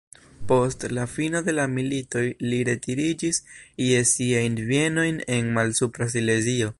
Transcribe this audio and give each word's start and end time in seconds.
Post 0.51 0.85
la 0.97 1.03
fino 1.15 1.41
de 1.49 1.53
la 1.57 1.65
militoj 1.73 2.23
li 2.47 2.61
retiriĝis 2.71 3.41
je 3.89 4.01
siajn 4.15 4.57
bienojn 4.73 5.23
en 5.37 5.57
Malsupra 5.59 6.13
Silezio. 6.15 6.69